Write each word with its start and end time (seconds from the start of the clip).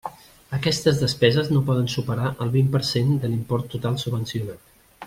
Aquestes 0.57 1.01
despeses 1.01 1.51
no 1.57 1.61
poden 1.67 1.91
superar 1.97 2.33
el 2.47 2.51
vint 2.57 2.73
per 2.77 2.83
cent 2.95 3.15
de 3.27 3.33
l'import 3.35 3.73
total 3.77 4.05
subvencionat. 4.07 4.69